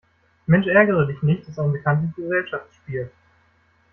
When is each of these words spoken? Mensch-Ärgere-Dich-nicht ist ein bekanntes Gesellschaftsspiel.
Mensch-Ärgere-Dich-nicht 0.47 1.47
ist 1.47 1.59
ein 1.59 1.71
bekanntes 1.73 2.15
Gesellschaftsspiel. 2.15 3.11